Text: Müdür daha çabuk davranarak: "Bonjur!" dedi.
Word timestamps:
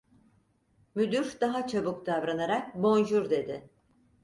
Müdür 0.95 1.37
daha 1.41 1.67
çabuk 1.67 2.05
davranarak: 2.05 2.75
"Bonjur!" 2.83 3.29
dedi. 3.29 3.69